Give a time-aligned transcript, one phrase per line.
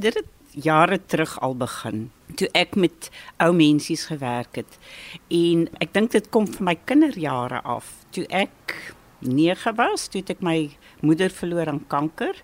[0.00, 0.26] Dit het
[0.64, 2.08] jare terug al begin
[2.38, 3.10] toe ek met
[3.42, 4.78] ou mensies gewerk het.
[5.32, 7.92] En ek dink dit kom van my kinderjare af.
[8.14, 8.76] Toe ek
[9.20, 10.70] 9 was, toe ek my
[11.04, 12.38] moeder verloor aan kanker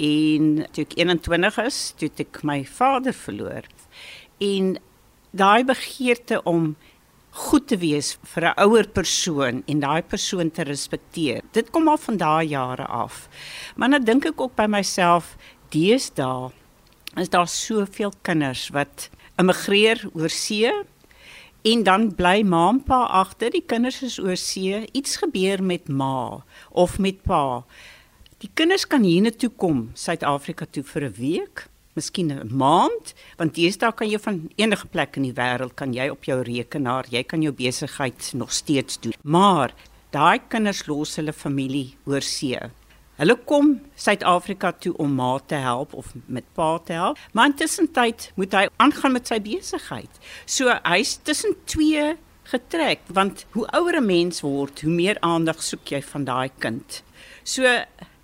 [0.00, 3.68] en toe ek 21 is, toe ek my vader verloor.
[4.42, 4.76] En
[5.30, 6.74] daai begeerte om
[7.48, 11.40] goed te wees vir 'n ouer persoon en daai persoon te respekteer.
[11.52, 13.28] Dit kom al van daai jare af.
[13.76, 15.36] Maar nou dink ek ook by myself,
[15.70, 16.52] deesdae
[17.16, 20.70] is daar soveel kinders wat immigreer oor see
[21.62, 23.50] en dan bly ma en pa agter.
[23.50, 27.64] Die kinders is oor see, iets gebeur met ma of met pa.
[28.42, 33.92] Die kinders kan hiernatoe kom, Suid-Afrika toe vir 'n week miskien 'n maand, want deesdae
[33.92, 37.42] kan jy van enige plek in die wêreld kan jy op jou rekenaar, jy kan
[37.42, 39.12] jou besigheid nog steeds doen.
[39.22, 39.74] Maar
[40.10, 42.58] daai kinders los hulle familie oor see.
[43.22, 47.86] Hulle kom Suid-Afrika toe om ma te help of met pa te help, maar intussen
[47.94, 50.18] tyd moet hy aangaan met sy besigheid.
[50.42, 52.16] So hy's tussen twee
[52.50, 57.02] getrek want hoe ouer 'n mens word, hoe meer aandag soek jy van daai kind.
[57.44, 57.62] So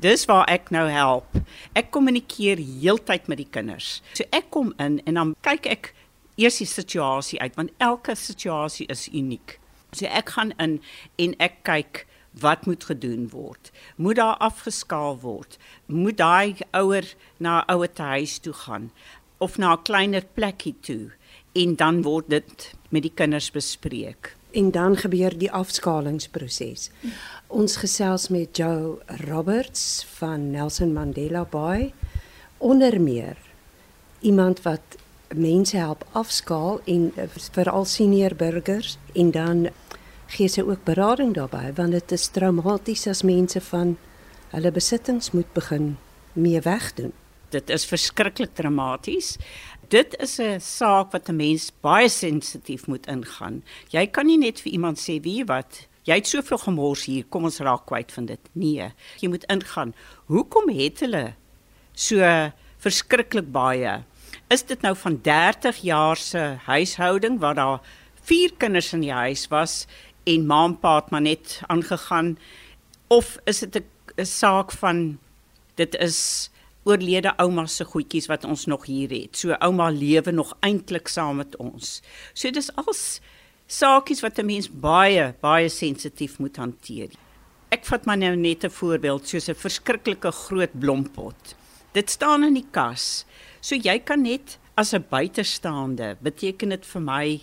[0.00, 1.34] Dis waar ek nou help.
[1.76, 4.00] Ek kommunikeer heeltyd met die kinders.
[4.16, 5.94] So ek kom in en dan kyk ek
[6.40, 9.58] eers die situasie uit want elke situasie is uniek.
[9.92, 10.78] So ek gaan in
[11.18, 13.70] en ek kyk wat moet gedoen word.
[13.96, 15.58] Moet daar afgeskaal word?
[15.86, 18.92] Moet daai ouer na 'n ouer huis toe gaan
[19.38, 21.10] of na 'n kleiner plekkie toe
[21.52, 26.90] en dan word dit met die kinders bespreek en dan gebeur die afskalingsproses.
[27.46, 31.92] Ons gesels met Joe Roberts van Nelson Mandela Bay
[32.58, 33.36] onder meer
[34.20, 34.80] iemand wat
[35.34, 37.12] mense help afskaal en
[37.50, 39.68] veral senior burgers en dan
[40.30, 43.96] gee sy ook berading daarbey want dit is traumaties as mense van
[44.50, 45.96] hulle besittings moet begin
[46.32, 47.12] mee wegdoen.
[47.50, 49.36] Dit is verskriklik traumaties
[49.90, 53.62] dit is 'n saak wat 'n mens baie sensitief moet ingaan.
[53.90, 57.44] Jy kan nie net vir iemand sê wie wat jy het soveel gemors hier, kom
[57.44, 58.40] ons raak kwyt van dit.
[58.52, 59.94] Nee, jy moet ingaan.
[60.26, 61.34] Hoekom het hulle
[61.92, 62.16] so
[62.78, 64.04] verskriklik baie?
[64.48, 67.80] Is dit nou van 30 jaar se huishouding waar daar
[68.22, 69.86] vier kinders in die huis was
[70.24, 72.38] en ma en pa het maar net aangegaan
[73.08, 73.82] of is dit
[74.16, 75.18] 'n saak van
[75.74, 76.50] dit is
[76.84, 79.36] oorlede ouma se goedjies wat ons nog hier het.
[79.36, 82.00] So ouma lewe nog eintlik saam met ons.
[82.32, 83.20] So dis als
[83.66, 87.10] saakies wat 'n mens baie baie sensitief moet hanteer.
[87.70, 91.54] Ek vat maar nou net 'n voorbeeld soos 'n verskriklike groot blompot.
[91.92, 93.24] Dit staan in die kas.
[93.60, 97.40] So jy kan net as 'n buitestaande beteken dit vir my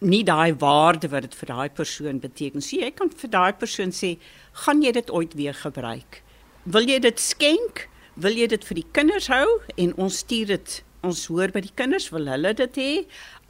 [0.00, 2.62] nie daai waarde wat dit vir daai persoon beteken.
[2.62, 4.18] So jy kan vir daai persoon sê,
[4.64, 6.22] "Gaan jy dit ooit weer gebruik?
[6.64, 7.88] Wil jy dit skenk?"
[8.18, 9.46] wil jy dit vir die kinders hou
[9.78, 10.76] en ons stuur dit
[11.06, 12.92] ons hoor by die kinders wil hulle dit hê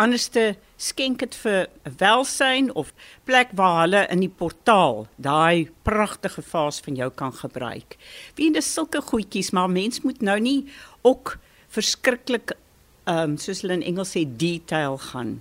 [0.03, 0.43] anderste
[0.77, 1.71] skenk dit vir
[2.03, 2.93] welsyn of
[3.29, 7.97] plek waar hulle in die portaal daai pragtige vaas van jou kan gebruik.
[8.37, 10.61] Wie dis sulke goedjies maar mens moet nou nie
[11.09, 11.39] ook
[11.73, 12.53] verskriklik
[13.09, 15.39] ehm um, soos hulle in Engels sê detail gaan.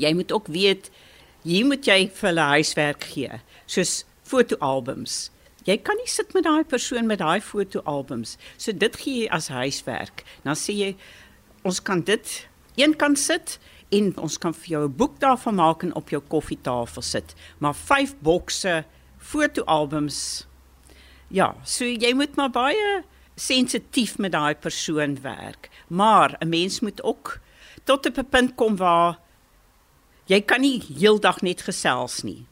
[0.00, 0.90] Jy moet ook weet
[1.42, 5.30] hier moet jy vir hulle huiswerk gee soos fotoalbums
[5.68, 8.36] jy kan nie sit met daai persoon met daai fotoalbums.
[8.56, 10.24] So dit gee jy as huiswerk.
[10.44, 10.92] Dan sê jy
[11.66, 12.34] ons kan dit
[12.78, 13.58] een kan sit
[13.92, 17.34] en ons kan vir jou 'n boek daarvan maak en op jou koffietafel sit.
[17.58, 18.84] Maar vyf bokse
[19.18, 20.46] fotoalbums.
[21.28, 23.04] Ja, so jy moet maar baie
[23.36, 25.68] sensitief met daai persoon werk.
[25.88, 27.40] Maar 'n mens moet ook
[27.84, 29.18] tot 'n punt kom waar
[30.28, 32.44] jy kan nie heeldag net gesels nie.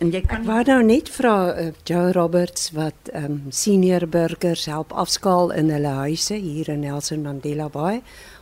[0.00, 4.64] En jy kan wou nou net vra uh, Joe Roberts wat ehm um, senior burgers
[4.70, 8.00] help afskaal in hulle huise hier in Nelson Mandela Bay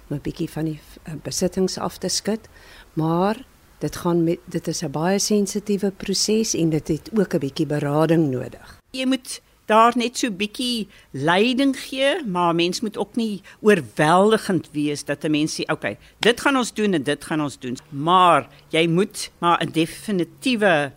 [0.09, 2.47] om 'n bietjie van die uh, besittings af te skud.
[2.94, 3.43] Maar
[3.78, 7.67] dit gaan met dit is 'n baie sensitiewe proses en dit het ook 'n bietjie
[7.67, 8.78] berading nodig.
[8.91, 15.05] Jy moet daar net so bietjie leiding gee, maar mens moet ook nie oorweldigend wees
[15.05, 17.76] dat 'n mens sê, "Oké, okay, dit gaan ons doen en dit gaan ons doen."
[17.88, 20.93] Maar jy moet maar 'n definitiewe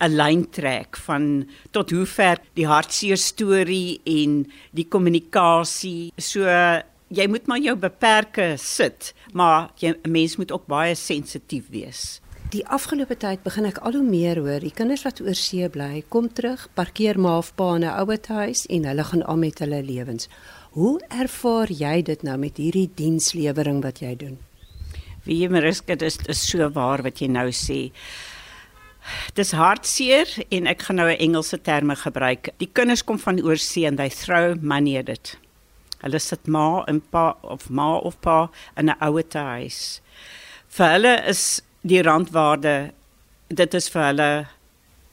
[0.00, 6.12] 'n lyn trek van tot hoe ver die hartseer storie en die kommunikasie.
[6.16, 6.42] So
[7.08, 12.21] jy moet maar jou beperke sit, maar 'n mens moet ook baie sensitief wees.
[12.52, 16.02] Die afgelope tyd begin ek al hoe meer hoor, die kinders wat oor see bly,
[16.12, 19.58] kom terug, parkeer maar op pa in 'n ouer huis en hulle gaan aan met
[19.58, 20.28] hulle lewens.
[20.76, 24.38] Hoe ervaar jy dit nou met hierdie dienslewering wat jy doen?
[25.24, 27.90] Wie maar is, dit is so waar wat jy nou sê.
[29.34, 32.50] Dis hartseer en ek gaan nou 'n Engelse terme gebruik.
[32.58, 35.38] Die kinders kom van oorsee en they throw money at it.
[36.02, 40.00] Hulle sit ma en pa of ma of pa in 'n ouer huis.
[40.68, 42.92] Vir hulle is die randwaarde
[43.48, 44.30] dit is vir hulle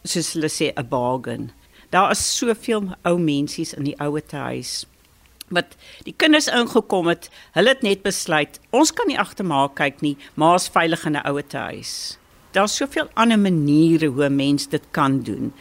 [0.05, 1.51] soos hulle sê 'n bargain.
[1.89, 4.85] Daar is soveel ou mensies in die ouer huis
[5.49, 5.75] wat
[6.05, 7.29] die kinders ingekom het.
[7.57, 11.49] Hulle het net besluit ons kan nie agtermaak kyk nie, ma's veilig in 'n ouer
[11.51, 12.17] huis.
[12.51, 15.53] Daar's soveel ander maniere hoe mens dit kan doen.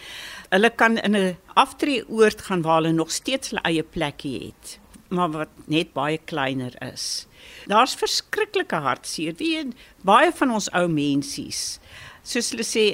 [0.50, 4.78] Hulle kan in 'n aftreeoord gaan waar hulle nog steeds hulle eie plekkie het,
[5.08, 7.26] maar wat net baie kleiner is.
[7.66, 9.36] Daar's verskriklike hartseer.
[9.38, 9.72] Wie
[10.06, 11.78] baie van ons ou mensies,
[12.22, 12.84] soos hulle sê,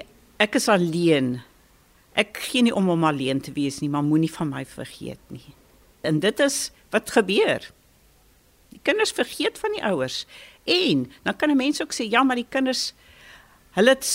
[0.43, 1.41] ek is alleen.
[2.15, 5.55] Ek gee nie om om alleen te wees nie, maar moenie van my vergeet nie.
[6.07, 7.71] En dit is wat gebeur.
[8.75, 10.25] Die kinders vergeet van die ouers.
[10.65, 12.93] En dan kan 'n mens ook sê ja, maar die kinders
[13.75, 14.07] Hulle het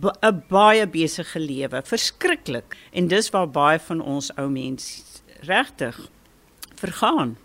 [0.00, 2.76] 'n baie besige lewe, verskriklik.
[2.92, 5.02] En dis waar baie van ons ou mense
[5.40, 6.08] regtig
[6.78, 7.36] vergaan.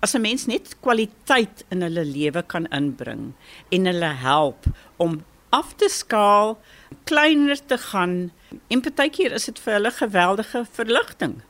[0.00, 3.34] As 'n mens net kwaliteit in hulle lewe kan inbring
[3.70, 4.64] en hulle help
[4.96, 6.58] om af te skaal,
[7.04, 8.32] kleiner te gaan,
[8.68, 11.40] en partykeer is dit vir hulle geweldige verligting,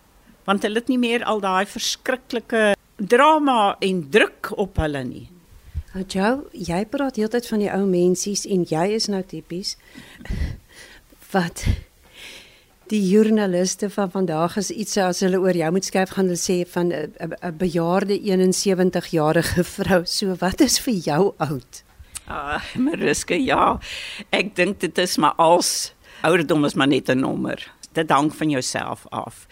[0.44, 5.28] want hulle het nie meer al daai verskriklike drama en druk op hulle nie.
[6.08, 9.76] Jou, jy praat heeltyd van die ou mensies en jy is nou tipies
[11.32, 11.64] wat
[12.90, 16.64] die joernaliste van vandag is iets as hulle oor jou moet skryf gaan hulle sê
[16.68, 20.02] van 'n bejaarde 71-jarige vrou.
[20.04, 21.82] So wat is vir jou oud?
[22.26, 23.78] Ah, Mariska, ja.
[24.30, 27.72] Ek dink dit is maar als ouderdom is maar net 'n nommer.
[27.92, 29.46] Dit hang van jouself af.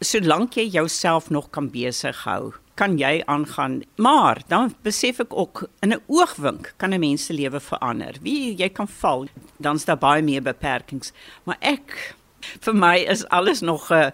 [0.00, 3.82] Solank jy jouself nog kan besig hou, kan jy aangaan.
[3.96, 8.14] Maar dan besef ek ook in 'n oogwink kan 'n mens se lewe verander.
[8.22, 9.26] Wie jy kan val,
[9.58, 11.12] dan's daar baie meer beperkings.
[11.44, 12.14] Maar ek
[12.60, 14.12] vir my is alles nog 'n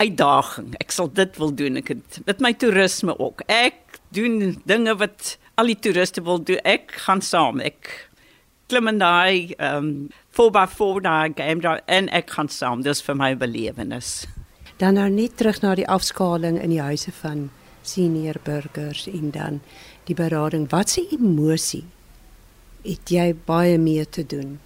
[0.00, 0.74] uitdaging.
[0.80, 1.76] Ek sal dit wil doen.
[1.76, 3.42] Ek het met my toerisme ook.
[3.46, 6.58] Ek doen dinge wat al die toeriste wil doen.
[6.64, 7.60] Ek gaan saam.
[7.60, 8.08] Ek
[8.70, 12.82] klim in daai ehm um, 4x4 daai game daar en ek gaan saam.
[12.82, 14.26] Dis vir my belewenis.
[14.78, 17.50] Dan nou net terug na die afskaling in die huise van
[17.82, 19.60] senior burgers en dan
[20.08, 20.68] die berading.
[20.70, 21.84] Wat se emosie
[22.84, 24.58] het jy baie mee te doen?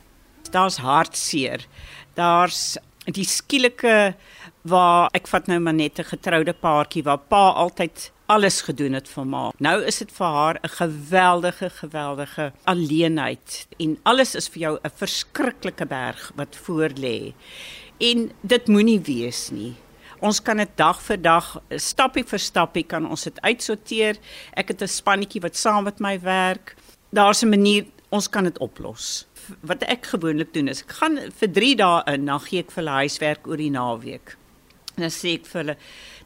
[0.54, 1.66] Daar's hartseer.
[2.14, 2.76] Daar's
[3.12, 4.14] die skielike
[4.62, 9.08] waar ek vat nou maar net 'n getroude paartjie waar pa altyd alles gedoen het
[9.08, 9.52] vir ma.
[9.58, 14.90] Nou is dit vir haar 'n geweldige geweldige alleenheid en alles is vir jou 'n
[14.96, 17.34] verskriklike berg wat voor lê.
[18.00, 19.74] En dit moenie wees nie
[20.24, 24.16] ons kan dit dag vir dag, stappie vir stappie kan ons dit uitsorteer.
[24.56, 26.76] Ek het 'n spannetjie wat saam met my werk.
[27.12, 27.84] Daar's 'n manier
[28.14, 29.24] ons kan dit oplos.
[29.66, 32.84] Wat ek gewoonlik doen is ek gaan vir 3 dae in, dan gee ek vir
[32.84, 34.36] hulle huiswerk oor die naweek.
[34.94, 35.74] Dan sê ek vir hulle,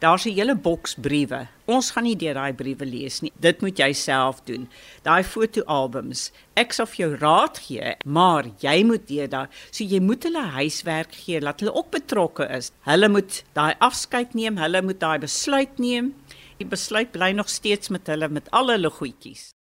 [0.02, 1.49] daar's 'n hele boks briewe.
[1.67, 3.32] Ons gaan nie deur daai briewe lees nie.
[3.40, 4.69] Dit moet jy self doen.
[5.02, 6.31] Daai fotoalbums.
[6.55, 10.44] Ek sal vir jou raad gee, maar jy moet deur daai so jy moet hulle
[10.52, 12.73] huiswerk gee, laat hulle ook betrokke is.
[12.85, 16.14] Hulle moet daai afskeid neem, hulle moet daai besluit neem.
[16.58, 19.55] Die besluit bly nog steeds met hulle met al hulle goedjies.